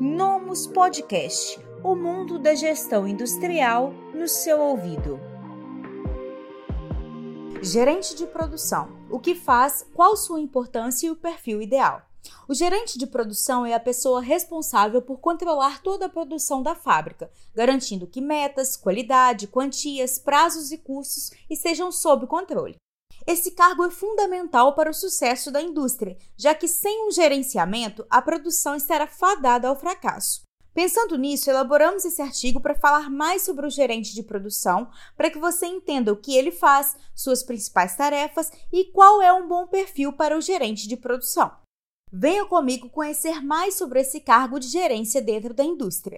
[0.00, 5.18] Nomus Podcast o mundo da gestão industrial no seu ouvido.
[7.60, 12.02] Gerente de produção: o que faz, qual sua importância e o perfil ideal.
[12.46, 17.28] O gerente de produção é a pessoa responsável por controlar toda a produção da fábrica,
[17.52, 22.76] garantindo que metas, qualidade, quantias, prazos e custos estejam sob controle.
[23.28, 28.22] Esse cargo é fundamental para o sucesso da indústria, já que sem um gerenciamento, a
[28.22, 30.40] produção estará fadada ao fracasso.
[30.72, 35.38] Pensando nisso, elaboramos esse artigo para falar mais sobre o gerente de produção, para que
[35.38, 40.10] você entenda o que ele faz, suas principais tarefas e qual é um bom perfil
[40.14, 41.52] para o gerente de produção.
[42.10, 46.16] Venha comigo conhecer mais sobre esse cargo de gerência dentro da indústria.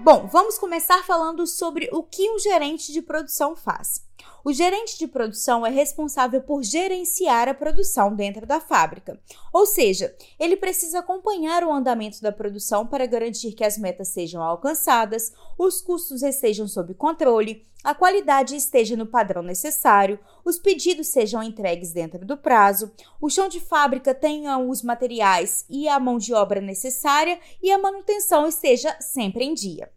[0.00, 4.07] Bom, vamos começar falando sobre o que um gerente de produção faz.
[4.44, 9.20] O gerente de produção é responsável por gerenciar a produção dentro da fábrica,
[9.52, 14.42] ou seja, ele precisa acompanhar o andamento da produção para garantir que as metas sejam
[14.42, 21.42] alcançadas, os custos estejam sob controle, a qualidade esteja no padrão necessário, os pedidos sejam
[21.42, 26.34] entregues dentro do prazo, o chão de fábrica tenha os materiais e a mão de
[26.34, 29.90] obra necessária e a manutenção esteja sempre em dia.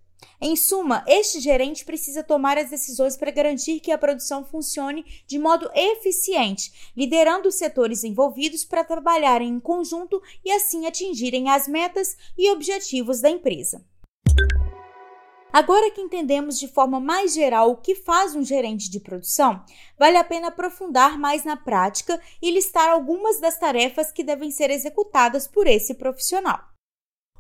[0.44, 5.38] Em suma, este gerente precisa tomar as decisões para garantir que a produção funcione de
[5.38, 12.17] modo eficiente, liderando os setores envolvidos para trabalharem em conjunto e assim atingirem as metas
[12.36, 13.86] e objetivos da empresa.
[15.53, 19.64] Agora que entendemos de forma mais geral o que faz um gerente de produção,
[20.00, 24.72] vale a pena aprofundar mais na prática e listar algumas das tarefas que devem ser
[24.72, 26.71] executadas por esse profissional.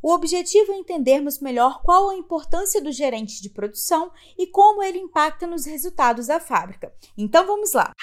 [0.01, 4.97] O objetivo é entendermos melhor qual a importância do gerente de produção e como ele
[4.97, 6.91] impacta nos resultados da fábrica.
[7.15, 7.93] Então vamos lá!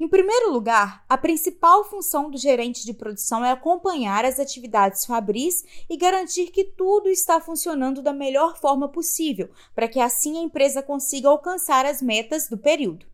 [0.00, 5.64] Em primeiro lugar, a principal função do gerente de produção é acompanhar as atividades fabris
[5.90, 10.84] e garantir que tudo está funcionando da melhor forma possível, para que assim a empresa
[10.84, 13.06] consiga alcançar as metas do período.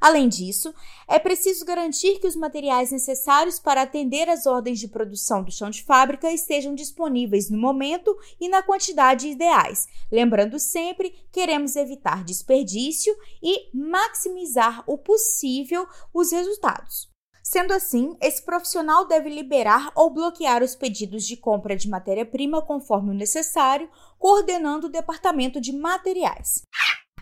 [0.00, 0.72] Além disso,
[1.08, 5.70] é preciso garantir que os materiais necessários para atender às ordens de produção do chão
[5.70, 9.86] de fábrica estejam disponíveis no momento e na quantidade ideais.
[10.10, 17.08] Lembrando sempre, queremos evitar desperdício e maximizar o possível os resultados.
[17.42, 23.10] Sendo assim, esse profissional deve liberar ou bloquear os pedidos de compra de matéria-prima conforme
[23.10, 23.88] o necessário,
[24.18, 26.60] coordenando o departamento de materiais.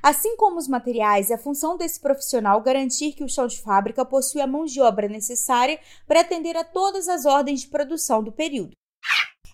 [0.07, 4.41] Assim como os materiais, é função desse profissional garantir que o chão de fábrica possui
[4.41, 8.71] a mão de obra necessária para atender a todas as ordens de produção do período.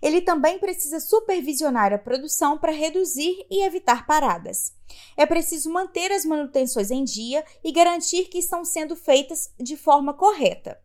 [0.02, 4.74] Ele também precisa supervisionar a produção para reduzir e evitar paradas.
[5.16, 10.12] É preciso manter as manutenções em dia e garantir que estão sendo feitas de forma
[10.12, 10.78] correta.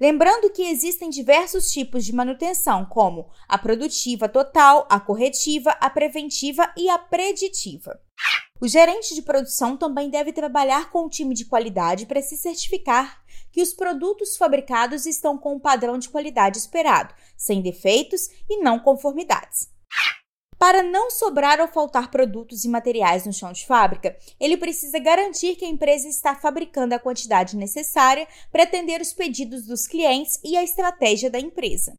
[0.00, 6.68] Lembrando que existem diversos tipos de manutenção, como a produtiva total, a corretiva, a preventiva
[6.76, 8.00] e a preditiva.
[8.64, 13.22] O gerente de produção também deve trabalhar com o time de qualidade para se certificar
[13.52, 18.78] que os produtos fabricados estão com o padrão de qualidade esperado, sem defeitos e não
[18.78, 19.68] conformidades.
[20.58, 25.56] Para não sobrar ou faltar produtos e materiais no chão de fábrica, ele precisa garantir
[25.56, 30.56] que a empresa está fabricando a quantidade necessária para atender os pedidos dos clientes e
[30.56, 31.92] a estratégia da empresa.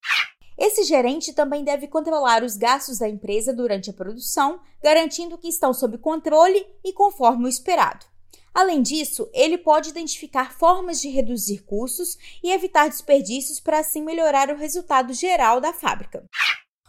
[0.57, 5.73] Esse gerente também deve controlar os gastos da empresa durante a produção, garantindo que estão
[5.73, 8.05] sob controle e conforme o esperado.
[8.53, 14.49] Além disso, ele pode identificar formas de reduzir custos e evitar desperdícios para assim melhorar
[14.49, 16.23] o resultado geral da fábrica.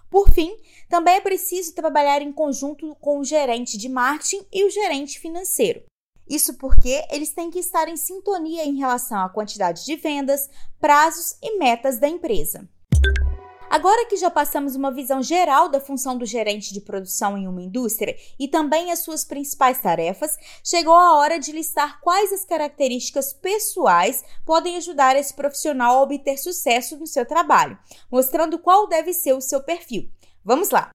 [0.08, 0.56] Por fim,
[0.88, 5.82] também é preciso trabalhar em conjunto com o gerente de marketing e o gerente financeiro.
[6.28, 10.48] Isso porque eles têm que estar em sintonia em relação à quantidade de vendas,
[10.80, 12.68] prazos e metas da empresa.
[13.68, 17.62] Agora que já passamos uma visão geral da função do gerente de produção em uma
[17.62, 23.32] indústria e também as suas principais tarefas, chegou a hora de listar quais as características
[23.32, 27.78] pessoais podem ajudar esse profissional a obter sucesso no seu trabalho,
[28.10, 30.08] mostrando qual deve ser o seu perfil.
[30.44, 30.90] Vamos lá!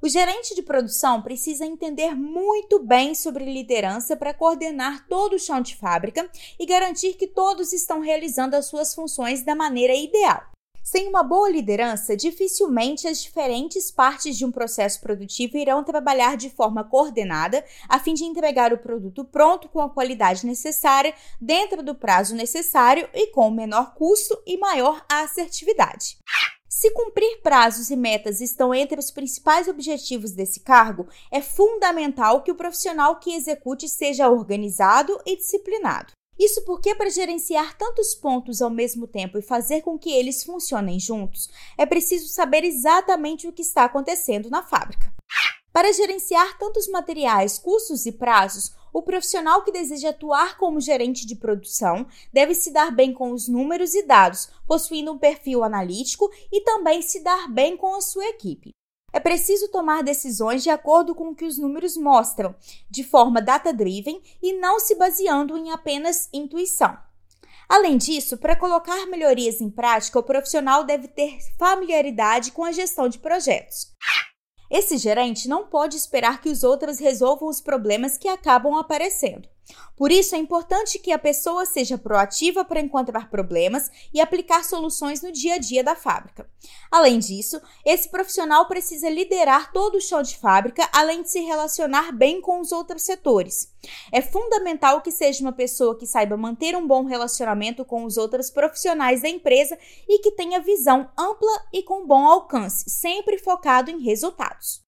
[0.00, 5.60] O gerente de produção precisa entender muito bem sobre liderança para coordenar todo o chão
[5.60, 10.57] de fábrica e garantir que todos estão realizando as suas funções da maneira ideal.
[10.90, 16.48] Sem uma boa liderança, dificilmente as diferentes partes de um processo produtivo irão trabalhar de
[16.48, 21.94] forma coordenada a fim de entregar o produto pronto com a qualidade necessária, dentro do
[21.94, 26.16] prazo necessário e com menor custo e maior assertividade.
[26.66, 32.50] Se cumprir prazos e metas estão entre os principais objetivos desse cargo, é fundamental que
[32.50, 36.17] o profissional que execute seja organizado e disciplinado.
[36.38, 41.00] Isso porque, para gerenciar tantos pontos ao mesmo tempo e fazer com que eles funcionem
[41.00, 45.12] juntos, é preciso saber exatamente o que está acontecendo na fábrica.
[45.72, 51.36] Para gerenciar tantos materiais, custos e prazos, o profissional que deseja atuar como gerente de
[51.36, 56.62] produção deve se dar bem com os números e dados, possuindo um perfil analítico e
[56.62, 58.77] também se dar bem com a sua equipe.
[59.18, 62.54] É preciso tomar decisões de acordo com o que os números mostram,
[62.88, 66.96] de forma data-driven e não se baseando em apenas intuição.
[67.68, 73.08] Além disso, para colocar melhorias em prática, o profissional deve ter familiaridade com a gestão
[73.08, 73.92] de projetos.
[74.70, 79.48] Esse gerente não pode esperar que os outros resolvam os problemas que acabam aparecendo.
[79.96, 85.22] Por isso, é importante que a pessoa seja proativa para encontrar problemas e aplicar soluções
[85.22, 86.48] no dia a dia da fábrica.
[86.90, 92.12] Além disso, esse profissional precisa liderar todo o chão de fábrica, além de se relacionar
[92.12, 93.72] bem com os outros setores.
[94.12, 98.50] É fundamental que seja uma pessoa que saiba manter um bom relacionamento com os outros
[98.50, 99.76] profissionais da empresa
[100.08, 104.87] e que tenha visão ampla e com bom alcance, sempre focado em resultados.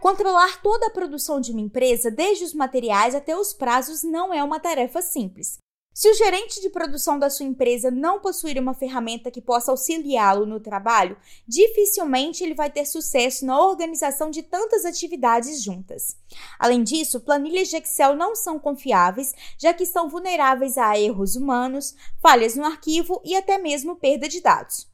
[0.00, 4.42] Controlar toda a produção de uma empresa, desde os materiais até os prazos, não é
[4.44, 5.58] uma tarefa simples.
[5.92, 10.46] Se o gerente de produção da sua empresa não possuir uma ferramenta que possa auxiliá-lo
[10.46, 11.16] no trabalho,
[11.48, 16.16] dificilmente ele vai ter sucesso na organização de tantas atividades juntas.
[16.56, 21.96] Além disso, planilhas de Excel não são confiáveis, já que são vulneráveis a erros humanos,
[22.22, 24.86] falhas no arquivo e até mesmo perda de dados.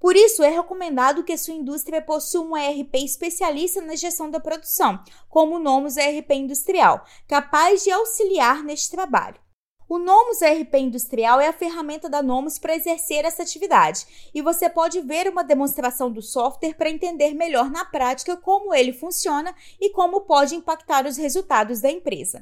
[0.00, 4.40] Por isso, é recomendado que a sua indústria possua um ERP especialista na gestão da
[4.40, 4.98] produção,
[5.28, 9.38] como o Nomus ERP Industrial, capaz de auxiliar neste trabalho.
[9.86, 14.70] O Nomus ERP Industrial é a ferramenta da Nomus para exercer essa atividade, e você
[14.70, 19.90] pode ver uma demonstração do software para entender melhor na prática como ele funciona e
[19.90, 22.40] como pode impactar os resultados da empresa.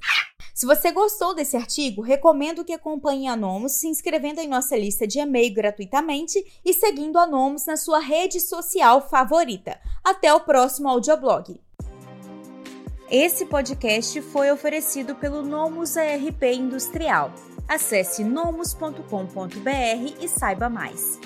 [0.59, 5.07] Se você gostou desse artigo, recomendo que acompanhe a Nomus se inscrevendo em nossa lista
[5.07, 9.79] de e-mail gratuitamente e seguindo a Nomus na sua rede social favorita.
[10.03, 11.61] Até o próximo audioblog.
[13.09, 17.33] Esse podcast foi oferecido pelo Nomus ARP Industrial.
[17.69, 18.99] Acesse nomus.com.br
[20.21, 21.21] e saiba mais.